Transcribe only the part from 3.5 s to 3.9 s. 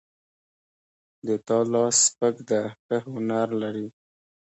لري